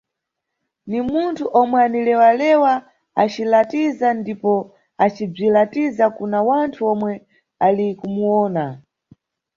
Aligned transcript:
Ni 0.89 0.99
munthu 1.09 1.45
omwe 1.61 1.77
anilewa-lewa, 1.85 2.73
acilatiza 3.23 4.07
ndipo 4.19 4.53
acibzilatiza 5.05 6.05
kuna 6.17 6.39
wanthu 6.47 6.81
omwe 6.93 7.13
ali 7.65 7.85
kumuwona. 7.99 8.65